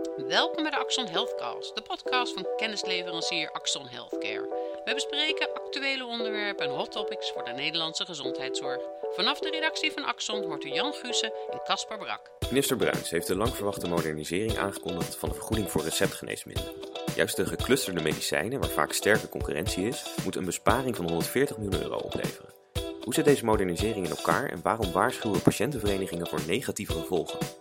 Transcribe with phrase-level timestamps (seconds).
[0.00, 4.48] Welkom bij de Axon Healthcast, de podcast van kennisleverancier Axon Healthcare.
[4.84, 8.80] We bespreken actuele onderwerpen en hot topics voor de Nederlandse gezondheidszorg.
[9.14, 12.30] Vanaf de redactie van Axon hoort u Jan Gussen en Caspar Brak.
[12.48, 16.74] Minister Bruins heeft de lang verwachte modernisering aangekondigd van de vergoeding voor receptgeneesmiddelen.
[17.14, 21.82] Juist de geclusterde medicijnen, waar vaak sterke concurrentie is, moet een besparing van 140 miljoen
[21.82, 22.54] euro opleveren.
[23.00, 27.59] Hoe zit deze modernisering in elkaar en waarom waarschuwen patiëntenverenigingen voor negatieve gevolgen?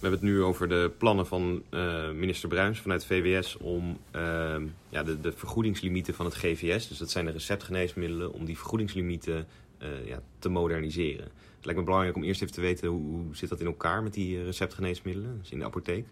[0.00, 4.56] We hebben het nu over de plannen van uh, minister Bruins vanuit VWS om uh,
[4.88, 9.46] ja, de, de, vergoedingslimieten van het GVS, dus dat zijn de receptgeneesmiddelen, om die vergoedingslimieten
[9.82, 11.24] uh, ja, te moderniseren.
[11.24, 14.02] Het lijkt me belangrijk om eerst even te weten hoe, hoe zit dat in elkaar
[14.02, 16.06] met die receptgeneesmiddelen, dus in de apotheek.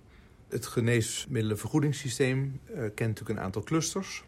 [0.48, 4.24] Het geneesmiddelenvergoedingssysteem kent natuurlijk een aantal clusters.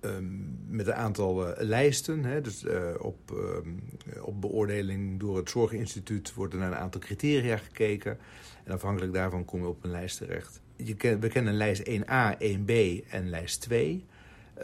[0.00, 2.24] Um, met een aantal uh, lijsten.
[2.24, 3.82] Hè, dus uh, op, um,
[4.22, 8.18] op beoordeling door het Zorginstituut wordt er naar een aantal criteria gekeken.
[8.64, 10.60] En afhankelijk daarvan kom je op een lijst terecht.
[10.76, 12.72] Je we kennen lijst 1A, 1B
[13.10, 14.04] en lijst 2.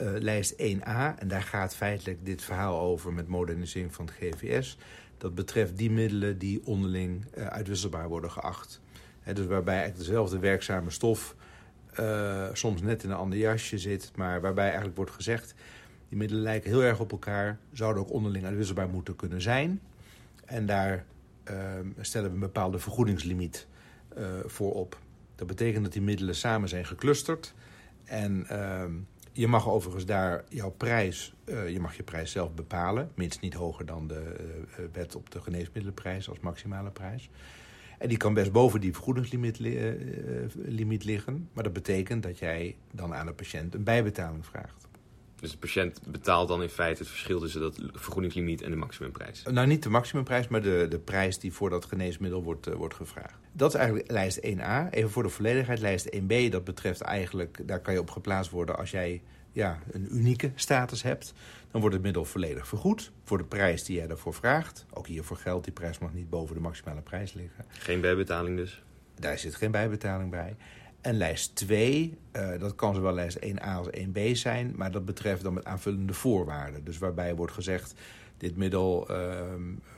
[0.03, 4.79] Uh, lijst 1A, en daar gaat feitelijk dit verhaal over met modernisering van het GVS.
[5.19, 8.81] Dat betreft die middelen die onderling uitwisselbaar worden geacht.
[9.25, 11.36] Dus waarbij eigenlijk dezelfde werkzame stof
[12.53, 15.55] soms net in een ander jasje zit, maar waarbij eigenlijk wordt gezegd:
[16.09, 19.81] die middelen lijken heel erg op elkaar, zouden ook onderling uitwisselbaar moeten kunnen zijn.
[20.45, 21.05] En daar
[21.51, 21.55] uh,
[22.01, 23.67] stellen we een bepaalde vergoedingslimiet
[24.19, 24.98] uh, voor op.
[25.34, 27.55] Dat betekent dat die middelen samen zijn geclusterd.
[28.05, 28.92] En ehm,
[29.33, 33.86] je mag overigens daar jouw prijs, je mag je prijs zelf bepalen, minstens niet hoger
[33.86, 34.36] dan de
[34.92, 37.31] wet op de geneesmiddelenprijs als maximale prijs.
[37.98, 41.48] En die kan best boven die vergoedingslimiet li liggen.
[41.53, 44.89] Maar dat betekent dat jij dan aan de patiënt een bijbetaling vraagt.
[45.41, 49.42] Dus de patiënt betaalt dan in feite het verschil tussen dat vergoedingslimiet en de maximumprijs?
[49.42, 52.95] Nou, niet de maximumprijs, maar de, de prijs die voor dat geneesmiddel wordt, uh, wordt
[52.95, 53.39] gevraagd.
[53.53, 54.91] Dat is eigenlijk lijst 1a.
[54.91, 57.61] Even voor de volledigheid, lijst 1b, dat betreft eigenlijk...
[57.64, 59.22] daar kan je op geplaatst worden als jij
[59.53, 61.33] ja, een unieke status hebt,
[61.70, 64.86] dan wordt het middel volledig vergoed voor de prijs die jij daarvoor vraagt.
[64.90, 67.64] Ook hiervoor geldt, die prijs mag niet boven de maximale prijs liggen.
[67.68, 68.83] Geen bijbetaling dus?
[69.14, 70.57] Daar zit geen bijbetaling bij.
[71.01, 75.42] En lijst 2, uh, dat kan zowel lijst 1a als 1b zijn, maar dat betreft
[75.42, 76.85] dan met aanvullende voorwaarden.
[76.85, 77.95] Dus waarbij wordt gezegd,
[78.36, 79.42] dit middel uh,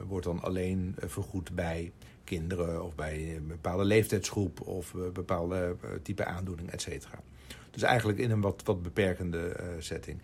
[0.07, 1.93] wordt dan alleen vergoed bij
[2.25, 7.23] kinderen of bij een bepaalde leeftijdsgroep of een bepaalde type aandoening, et cetera.
[7.71, 10.23] Dus eigenlijk in een wat, wat beperkende setting.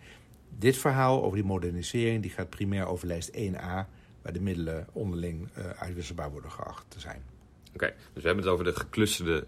[0.57, 3.87] Dit verhaal over die modernisering die gaat primair over lijst 1a,
[4.21, 7.21] waar de middelen onderling uitwisselbaar worden geacht te zijn.
[7.73, 9.47] Oké, dus we hebben het over de geclusterde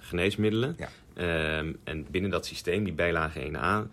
[0.00, 0.76] geneesmiddelen.
[0.78, 1.58] Ja.
[1.58, 3.90] Um, en binnen dat systeem, die bijlage 1a,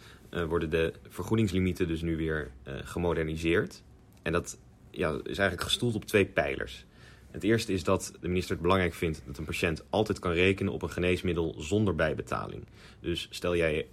[0.48, 3.84] worden de vergoedingslimieten dus nu weer gemoderniseerd.
[4.22, 4.58] En dat
[4.92, 6.86] ja, is eigenlijk gestoeld op twee pijlers.
[7.32, 10.74] Het eerste is dat de minister het belangrijk vindt dat een patiënt altijd kan rekenen
[10.74, 12.64] op een geneesmiddel zonder bijbetaling.
[13.00, 13.88] Dus stel jij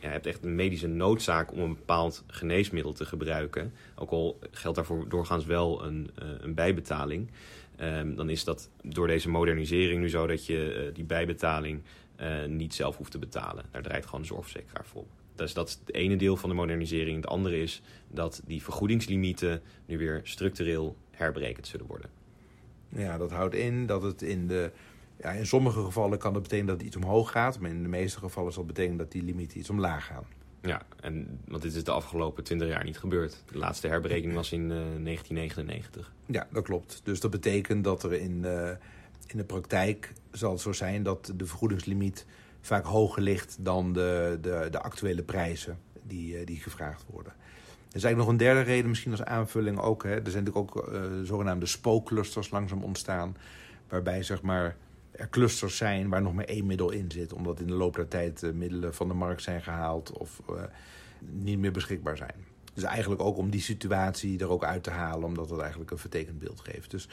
[0.00, 4.76] ja, hebt echt een medische noodzaak om een bepaald geneesmiddel te gebruiken, ook al geldt
[4.76, 7.30] daarvoor doorgaans wel een, een bijbetaling,
[7.82, 11.82] um, dan is dat door deze modernisering nu zo dat je uh, die bijbetaling
[12.46, 13.64] niet zelf hoeft te betalen.
[13.70, 15.04] Daar draait gewoon de zorgverzekeraar voor.
[15.34, 17.16] Dus dat is het ene deel van de modernisering.
[17.16, 22.10] Het andere is dat die vergoedingslimieten nu weer structureel herberekend zullen worden.
[22.88, 24.70] Ja, dat houdt in dat het in de.
[25.18, 27.88] Ja, in sommige gevallen kan dat betekenen dat het iets omhoog gaat, maar in de
[27.88, 30.24] meeste gevallen zal betekenen dat die limieten iets omlaag gaan.
[30.62, 33.42] Ja, en, want dit is de afgelopen 20 jaar niet gebeurd.
[33.52, 36.12] De laatste herberekening was in uh, 1999.
[36.26, 37.00] Ja, dat klopt.
[37.04, 38.68] Dus dat betekent dat er in, uh,
[39.26, 42.26] in de praktijk zal het zo zijn dat de vergoedingslimiet
[42.60, 47.32] vaak hoger ligt dan de, de, de actuele prijzen die, uh, die gevraagd worden.
[47.88, 50.02] Er is eigenlijk nog een derde reden, misschien als aanvulling ook.
[50.02, 50.10] Hè.
[50.10, 50.94] Er zijn natuurlijk ook
[51.24, 53.36] zogenaamde spookclusters langzaam ontstaan.
[53.88, 54.76] Waarbij zeg maar,
[55.20, 57.32] er clusters zijn waar nog maar één middel in zit.
[57.32, 60.62] Omdat in de loop der tijd uh, middelen van de markt zijn gehaald of uh,
[61.18, 62.44] niet meer beschikbaar zijn.
[62.74, 65.24] Dus eigenlijk ook om die situatie er ook uit te halen.
[65.24, 66.90] Omdat het eigenlijk een vertekend beeld geeft.
[66.90, 67.08] Dus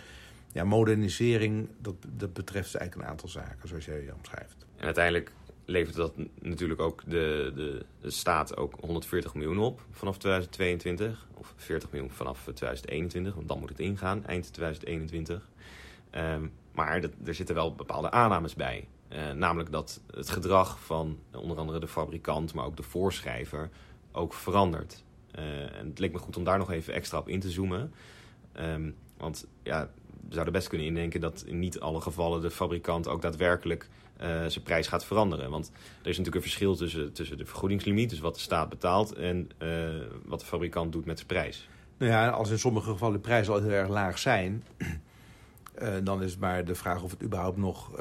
[0.52, 4.66] ja, modernisering, dat, dat betreft eigenlijk een aantal zaken zoals jij omschrijft.
[4.78, 5.32] En uiteindelijk
[5.66, 11.28] levert dat natuurlijk ook de, de, de staat ook 140 miljoen op vanaf 2022.
[11.34, 15.50] Of 40 miljoen vanaf 2021, want dan moet het ingaan, eind 2021.
[16.16, 18.88] Um, maar er zitten wel bepaalde aannames bij.
[19.14, 23.70] Uh, namelijk dat het gedrag van onder andere de fabrikant, maar ook de voorschrijver,
[24.12, 25.04] ook verandert.
[25.36, 27.94] Uh, en het leek me goed om daar nog even extra op in te zoomen.
[28.60, 29.90] Um, want ja,
[30.28, 33.90] we zouden best kunnen indenken dat in niet alle gevallen de fabrikant ook daadwerkelijk
[34.48, 35.50] zijn prijs gaat veranderen.
[35.50, 35.72] Want
[36.02, 39.50] er is natuurlijk een verschil tussen, tussen de vergoedingslimiet, dus wat de staat betaalt, en
[40.26, 41.70] wat de fabrikant doet met zijn prijs.
[41.98, 44.64] Nou ja, als in sommige gevallen de prijzen al heel erg laag zijn,
[46.04, 48.00] dan is het maar de vraag of het überhaupt nog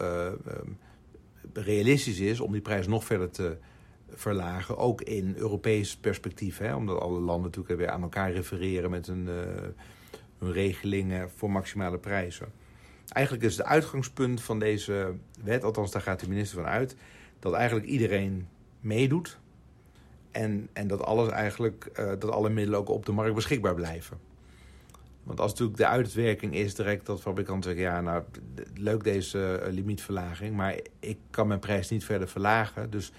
[1.52, 3.56] realistisch is om die prijs nog verder te
[4.08, 4.76] verlagen.
[4.76, 6.58] Ook in Europees perspectief.
[6.58, 6.74] Hè?
[6.74, 9.26] Omdat alle landen natuurlijk weer aan elkaar refereren met hun,
[10.38, 12.46] hun regelingen voor maximale prijzen.
[13.08, 16.96] Eigenlijk is het uitgangspunt van deze wet, althans daar gaat de minister van uit,
[17.38, 18.48] dat eigenlijk iedereen
[18.80, 19.38] meedoet.
[20.30, 24.18] En, en dat, alles eigenlijk, dat alle middelen ook op de markt beschikbaar blijven.
[25.26, 27.92] Want als natuurlijk de uitwerking is direct dat fabrikanten zeggen...
[27.92, 28.22] ja, nou,
[28.74, 30.56] leuk deze uh, limietverlaging...
[30.56, 32.90] maar ik kan mijn prijs niet verder verlagen...
[32.90, 33.12] dus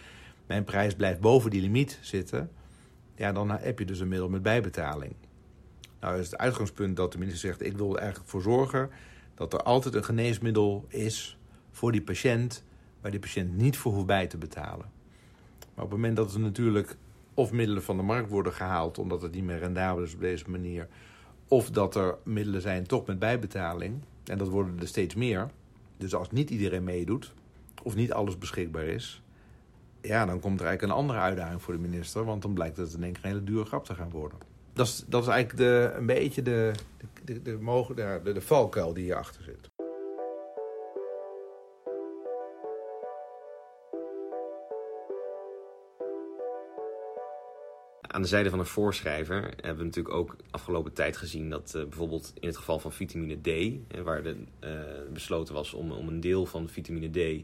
[0.46, 2.52] mijn prijs blijft boven die limiet zitten...
[3.16, 5.14] ja, dan heb je dus een middel met bijbetaling.
[6.00, 7.66] Nou is het uitgangspunt dat de minister zegt...
[7.66, 8.90] ik wil er eigenlijk voor zorgen
[9.36, 11.38] dat er altijd een geneesmiddel is
[11.72, 12.64] voor die patiënt...
[13.02, 14.92] waar die patiënt niet voor hoeft bij te betalen.
[15.60, 16.98] Maar op het moment dat er natuurlijk
[17.34, 18.98] of middelen van de markt worden gehaald...
[18.98, 20.88] omdat het niet meer rendabel is op deze manier...
[21.48, 24.02] of dat er middelen zijn toch met bijbetaling...
[24.26, 25.50] en dat worden er steeds meer...
[25.98, 27.34] dus als niet iedereen meedoet
[27.84, 29.22] of niet alles beschikbaar is...
[30.02, 32.26] ja, dan komt er eigenlijk een andere uitdaging voor de minister...
[32.26, 34.38] want dan blijkt het in één keer een hele dure grap te gaan worden.
[34.74, 36.72] Dat is, dat is eigenlijk de, een beetje de,
[37.24, 39.77] de, de, de, de, de valkuil die hierachter zit.
[48.08, 51.84] Aan de zijde van een voorschrijver hebben we natuurlijk ook afgelopen tijd gezien dat uh,
[51.84, 54.70] bijvoorbeeld in het geval van vitamine D, eh, waar de, uh,
[55.14, 57.44] besloten was om, om een deel van vitamine D uh,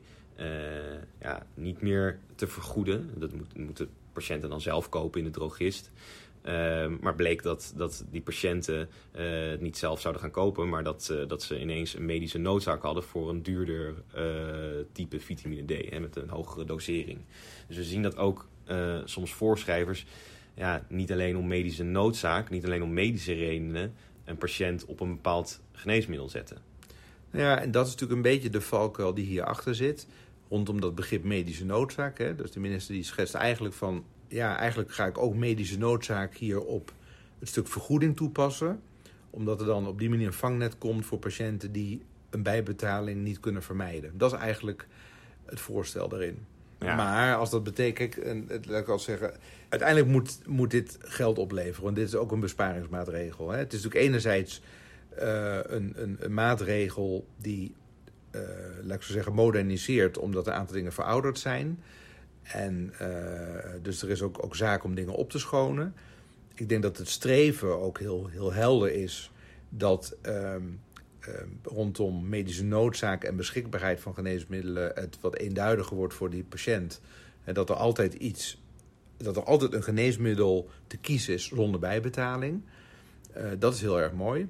[1.21, 3.10] ja, niet meer te vergoeden.
[3.15, 5.92] Dat moet, moeten patiënten dan zelf kopen in de drogist.
[6.42, 11.13] Ehm, maar bleek dat, dat die patiënten het niet zelf zouden gaan kopen, maar dat,
[11.27, 13.94] dat ze ineens een medische noodzaak hadden voor een duurder
[14.92, 17.19] type vitamine D hè, met een hogere dosering.
[17.68, 18.48] Dus we zien dat ook
[19.06, 20.06] soms voorschrijvers
[20.53, 23.94] ja, niet alleen om medische noodzaak, niet alleen om medische redenen,
[24.25, 26.57] een patiënt op een bepaald geneesmiddel zetten.
[27.31, 30.07] Ja, en dat is natuurlijk een beetje de valkuil die hierachter zit,
[30.50, 32.17] rondom dat begrip medische noodzaak.
[32.17, 32.35] Hè.
[32.35, 36.61] Dus de minister die schetst eigenlijk van ja, eigenlijk ga ik ook medische noodzaak hier
[36.61, 36.94] op
[37.39, 38.81] het stuk vergoeding toepassen.
[39.29, 43.39] Omdat er dan op die manier een vangnet komt voor patiënten die een bijbetaling niet
[43.39, 44.17] kunnen vermijden.
[44.17, 44.88] Dat is eigenlijk
[45.45, 46.45] het voorstel daarin.
[46.83, 49.33] Maar als dat betekent, en, laat ik al zeggen,
[49.69, 51.83] uiteindelijk moet, moet dit geld opleveren.
[51.83, 53.50] Want dit is ook een besparingsmaatregel.
[53.50, 53.57] Hè.
[53.57, 54.62] Het is natuurlijk enerzijds
[55.19, 57.75] uh, een, een, maatregel die,
[58.31, 58.41] uh,
[58.81, 61.80] laat ik zo zeggen, moderniseert omdat een aantal dingen verouderd zijn.
[62.44, 63.07] En uh,
[63.81, 65.95] dus er is ook, ook zaak om dingen op te schonen.
[66.56, 69.31] Ik denk dat het streven ook heel, heel helder is
[69.69, 70.79] dat um,
[71.64, 77.02] rondom medische noodzaak en beschikbaarheid van geneesmiddelen het wat eenduidiger wordt voor die patiënt.
[77.44, 78.62] En dat er altijd iets,
[79.18, 82.62] dat er altijd een geneesmiddel te kiezen is zonder bijbetaling.
[83.38, 84.48] Uh, dat is heel erg mooi.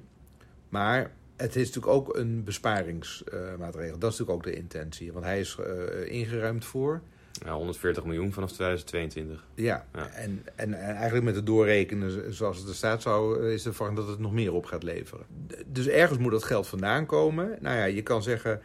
[0.68, 3.98] Maar het is natuurlijk ook een besparingsmaatregel.
[3.98, 5.12] Dat is natuurlijk ook de intentie.
[5.12, 7.02] Want hij is uh, ingeruimd voor.
[7.42, 9.46] Ja, 140 miljoen vanaf 2022.
[9.54, 10.08] Ja, ja.
[10.08, 14.00] En, en, en, eigenlijk met het doorrekenen zoals het er staat, zou, is de verwachting
[14.00, 15.26] dat het nog meer op gaat leveren.
[15.66, 17.56] Dus ergens moet dat geld vandaan komen.
[17.60, 18.60] Nou ja, je kan zeggen,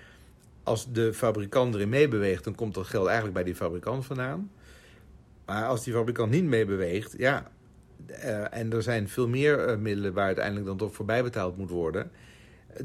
[0.63, 4.51] als de fabrikant erin meebeweegt, dan komt dat geld eigenlijk bij die fabrikant vandaan.
[5.45, 7.51] Maar als die fabrikant niet meebeweegt, ja,
[8.09, 11.69] uh, en er zijn veel meer uh, middelen waar uiteindelijk dan toch voorbij betaald moet
[11.69, 12.11] worden,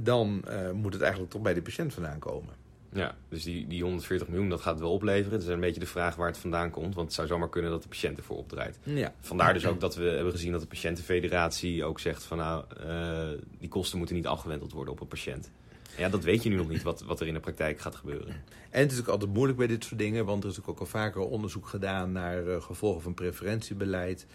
[0.01, 2.64] dan uh, moet het eigenlijk toch bij de patiënt vandaan komen.
[2.95, 5.33] Ja, dus die, die 140 miljoen, dat gaat wel opleveren.
[5.33, 6.95] Het is een beetje de vraag waar het vandaan komt.
[6.95, 8.79] Want het zou zomaar kunnen dat de patiënt ervoor opdraait.
[8.83, 9.13] Ja.
[9.21, 13.41] Vandaar dus ook dat we hebben gezien dat de patiëntenfederatie ook zegt van nou, uh,
[13.59, 15.51] die kosten moeten niet afgewendeld worden op een patiënt.
[15.97, 18.43] Ja, dat weet je nu nog niet, wat, wat er in de praktijk gaat gebeuren.
[18.71, 20.87] En het is ook altijd moeilijk bij dit soort dingen, want er is ook al
[20.87, 24.27] vaker onderzoek gedaan naar uh, gevolgen van preferentiebeleid.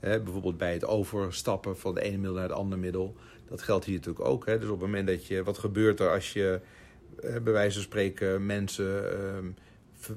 [0.00, 3.16] Bijvoorbeeld bij het overstappen van de ene middel naar het andere middel.
[3.48, 4.46] Dat geldt hier natuurlijk ook.
[4.46, 4.58] Hè.
[4.58, 6.60] Dus op het moment dat je, wat gebeurt er als je
[7.20, 9.04] bij wijze van spreken mensen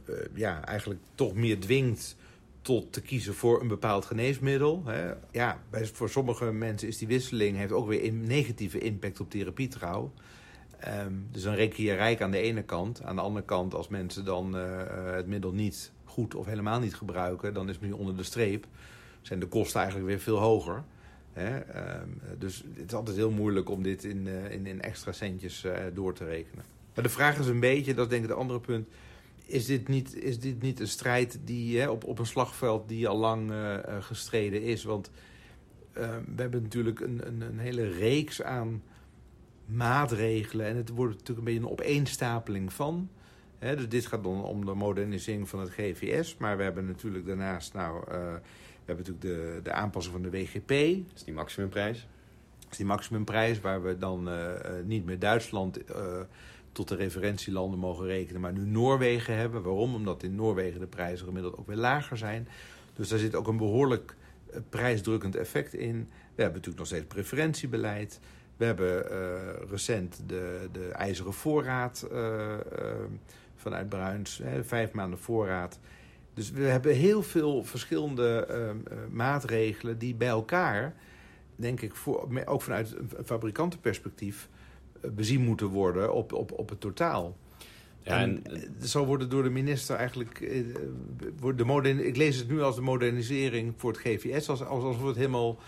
[0.10, 2.16] uh, ja, eigenlijk toch meer dwingt
[2.62, 4.84] tot te kiezen voor een bepaald geneesmiddel.
[5.32, 10.12] Ja, voor sommige mensen is die wisseling heeft ook weer een negatieve impact op therapietrouw.
[11.06, 13.04] Um, dus dan reken je rijk aan de ene kant.
[13.04, 14.64] Aan de andere kant, als mensen dan uh,
[15.14, 18.66] het middel niet goed of helemaal niet gebruiken, dan is nu onder de streep.
[19.22, 20.84] Zijn de kosten eigenlijk weer veel hoger.
[21.38, 24.28] Um, dus het is altijd heel moeilijk om dit in,
[24.66, 26.66] in, extra centjes door te rekenen.
[26.94, 28.88] Maar de vraag is een beetje, dat is denk ik het andere punt.
[29.46, 33.08] Is dit niet, is dit niet een strijd die hè, op, op een slagveld die
[33.08, 34.84] al lang uh, gestreden is?
[34.84, 35.12] Want
[35.98, 38.84] uh, we hebben natuurlijk een, een, een, hele reeks aan
[39.66, 40.66] maatregelen.
[40.66, 43.10] En het wordt natuurlijk een beetje een opeenstapeling van.
[43.60, 46.38] Hè, dus dit gaat dan om de modernisering van het GVS.
[46.38, 50.38] Maar we hebben natuurlijk daarnaast, nou, uh, we hebben natuurlijk de, de aanpassing van de
[50.38, 50.68] WGP.
[51.08, 52.08] Dat is die maximumprijs.
[52.70, 54.30] is die maximumprijs waar we dan
[54.86, 55.80] niet meer Duitsland
[56.72, 59.64] tot de referentielanden mogen rekenen, maar nu Noorwegen hebben.
[59.64, 59.96] Waarom?
[59.96, 62.48] Omdat in Noorwegen de prijzen gemiddeld ook weer lager zijn.
[62.94, 64.16] Dus daar zit ook een behoorlijk
[64.70, 66.10] prijsdrukkend effect in.
[66.36, 68.20] We hebben natuurlijk nog steeds preferentiebeleid.
[68.58, 69.04] We hebben
[69.70, 72.08] recent de, de ijzeren voorraad
[73.56, 75.80] vanuit Bruins, hè, vijf maanden voorraad.
[76.34, 78.48] Dus we hebben heel veel verschillende
[79.12, 80.96] maatregelen die bij elkaar,
[81.56, 84.50] denk ik, voor, ook vanuit een fabrikantenperspectief,
[85.02, 87.38] bezien moeten worden op, op, op het totaal.
[88.04, 90.40] Ja, en, en zo wordt het door de minister eigenlijk.
[90.40, 90.66] Uh,
[91.56, 95.16] de modern, ik lees het nu als de modernisering voor het GVS, als, alsof het
[95.16, 95.60] helemaal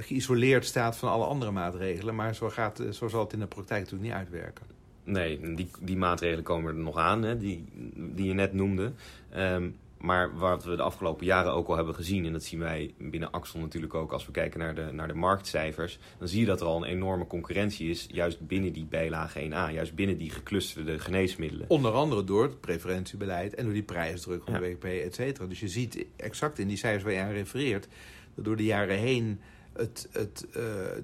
[0.00, 2.14] geïsoleerd staat van alle andere maatregelen.
[2.14, 4.66] Maar zo, gaat, zo zal het in de praktijk natuurlijk niet uitwerken.
[5.04, 8.92] Nee, die, die maatregelen komen er nog aan, hè, die, die je net noemde.
[9.36, 12.94] Um, maar wat we de afgelopen jaren ook al hebben gezien, en dat zien wij
[12.98, 16.46] binnen Axel natuurlijk ook als we kijken naar de, naar de marktcijfers, dan zie je
[16.46, 20.30] dat er al een enorme concurrentie is, juist binnen die bijlage 1A, juist binnen die
[20.30, 21.70] geclusterde geneesmiddelen.
[21.70, 25.46] Onder andere door het preferentiebeleid en door die prijsdruk van de WP, et cetera.
[25.46, 27.88] Dus je ziet exact in die cijfers waar je aan refereert,
[28.34, 29.40] dat door de jaren heen
[29.72, 30.54] het, het uh,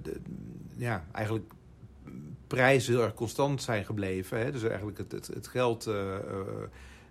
[0.03, 0.21] de,
[0.77, 1.53] ja, eigenlijk
[2.47, 4.39] prijzen er constant zijn gebleven.
[4.39, 4.53] Hè?
[4.53, 6.15] Dus eigenlijk het, het, het geld, uh,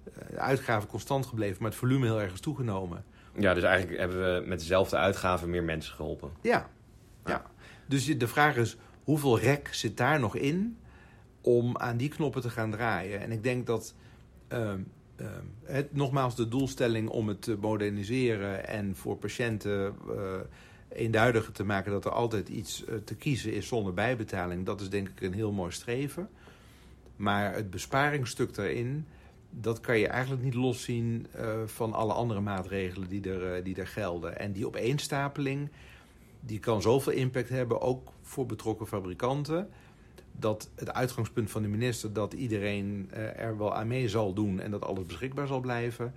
[0.07, 3.03] uh, uitgaven constant gebleven, maar het volume heel erg is toegenomen.
[3.37, 6.31] Ja, dus eigenlijk hebben we met dezelfde uitgaven meer mensen geholpen.
[6.41, 6.69] Ja,
[7.25, 7.45] ja.
[7.85, 10.77] dus de vraag is, hoeveel rek zit daar nog in
[11.41, 13.19] om aan die knoppen te gaan draaien?
[13.19, 13.95] En ik denk dat...
[14.53, 14.73] Uh,
[15.63, 19.95] het, nogmaals, de doelstelling om het te moderniseren en voor patiënten
[20.95, 24.89] eenduidiger te maken dat er altijd iets eh, te kiezen is zonder bijbetaling, dat is
[24.89, 26.29] denk ik een heel mooi streven.
[27.15, 29.05] Maar het besparingsstuk daarin,
[29.61, 33.75] dat kan je eigenlijk niet loszien uh, van alle andere maatregelen die er, uh, die
[33.75, 34.39] er gelden.
[34.39, 35.69] En die opeenstapeling,
[36.39, 39.69] die kan zoveel impact hebben, ook voor betrokken fabrikanten,
[40.31, 44.59] dat het uitgangspunt van de minister dat iedereen uh, er wel aan mee zal doen
[44.59, 46.13] en dat alles beschikbaar zal blijven,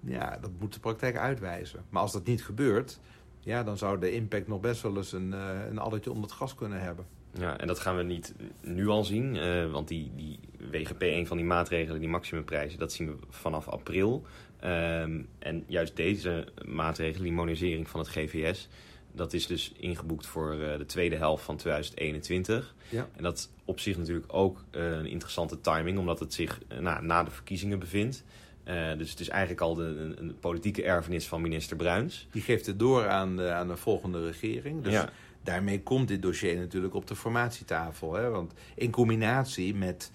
[0.00, 1.84] ja, dat moet de praktijk uitwijzen.
[1.88, 3.00] Maar als dat niet gebeurt,
[3.44, 6.38] ja, dan zou de impact nog best wel eens een, uh, een addertje onder het
[6.38, 7.06] gas kunnen hebben.
[7.38, 10.38] Ja, en dat gaan we niet nu al zien, uh, want die, die
[10.70, 14.26] WGP, een van die maatregelen, die maximumprijzen, dat zien we vanaf april.
[14.64, 18.68] Um, en juist deze maatregelen, die monisering van het GVS,
[19.12, 22.74] dat is dus ingeboekt voor uh, de tweede helft van 2021.
[22.88, 23.08] Ja.
[23.16, 27.30] En dat op zich natuurlijk ook een interessante timing, omdat het zich nou, na de
[27.30, 28.24] verkiezingen bevindt.
[28.68, 32.26] Uh, dus het is eigenlijk al de, een, een, politieke erfenis van minister Bruins.
[32.30, 34.82] Die geeft het door aan de, aan de volgende regering.
[34.82, 35.10] Dus ja.
[35.42, 38.14] daarmee komt dit dossier natuurlijk op de formatietafel.
[38.14, 38.30] Hè?
[38.30, 40.10] Want in combinatie met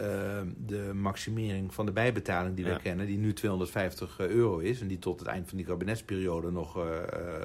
[0.00, 0.06] uh,
[0.66, 4.86] de maximering van de bijbetaling die we kennen, die nu 250 eh, euro is en
[4.86, 6.84] die tot het eind van die kabinetsperiode nog uh,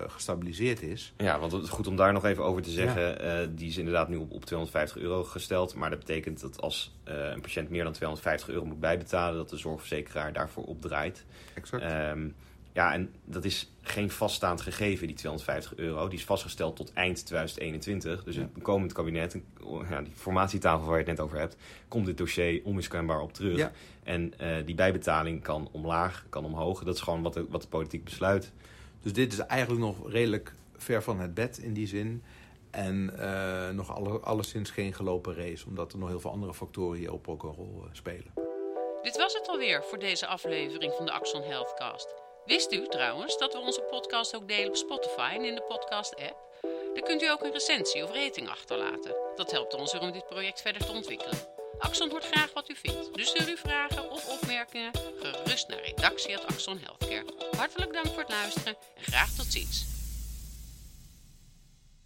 [0.07, 1.13] gestabiliseerd is.
[1.17, 3.25] Ja, want het is goed om daar nog even over te zeggen.
[3.25, 3.45] Ja.
[3.45, 7.41] die is inderdaad nu op, op 250 euro gesteld, maar dat betekent dat als een
[7.41, 11.25] patiënt meer dan 250 euro moet bijbetalen, dat de zorgverzekeraar daarvoor opdraait.
[11.53, 12.11] Exact.
[12.11, 12.35] Um,
[12.75, 16.07] ja, en dat is geen vaststaand gegeven, die 250 euro.
[16.07, 18.23] Die is vastgesteld tot eind 2021.
[18.23, 18.41] Dus ja.
[18.41, 19.37] het komend kabinet,
[19.89, 21.55] ja, die formatietafel waar je het net over hebt,
[21.87, 23.57] komt dit dossier onmiskenbaar op terug.
[23.57, 23.71] Ja.
[24.03, 26.83] En uh, die bijbetaling kan omlaag, kan omhoog.
[26.83, 28.51] Dat is gewoon wat de, wat de politiek besluit.
[29.01, 32.23] Dus dit is eigenlijk nog redelijk ver van het bed in die zin.
[32.71, 36.97] En uh, nog alle, alleszins geen gelopen race, omdat er nog heel veel andere factoren
[36.99, 38.33] hier ook een rol uh, spelen.
[39.01, 42.24] Dit was het alweer voor deze aflevering van de Axon Healthcast.
[42.45, 46.35] Wist u trouwens dat we onze podcast ook delen op Spotify en in de podcast-app?
[46.93, 49.15] Daar kunt u ook een recensie of rating achterlaten.
[49.35, 51.37] Dat helpt ons om dit project verder te ontwikkelen.
[51.79, 56.79] Axon hoort graag wat u vindt, dus stuur uw vragen of opmerkingen gerust naar redactie.axon
[56.79, 57.55] Healthcare.
[57.57, 59.94] Hartelijk dank voor het luisteren en graag tot ziens.